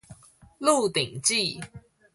[0.57, 1.61] 鹿鼎記